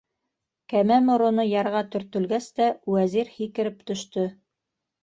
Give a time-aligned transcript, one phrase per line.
[0.73, 4.31] Кәмә мороно ярға төртөлгәс тә, Вәзир һикереп төштө.